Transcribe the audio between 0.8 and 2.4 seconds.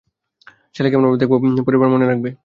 এমনভাবে দেখাবো না, পরেরবার মনে রাখবে।